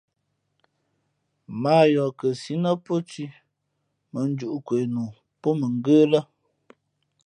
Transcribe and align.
Mᾱ 1.61 1.65
a 1.83 1.91
yoh 1.93 2.11
kαsǐ 2.19 2.53
nά 2.63 2.71
pó 2.85 2.93
thʉ̄ 3.09 3.29
mᾱ 4.11 4.21
njūʼ 4.31 4.55
kwe 4.65 4.77
nu 4.93 5.03
pó 5.41 5.49
mα 5.59 5.67
ngə́ 5.77 6.01
lά. 6.11 6.19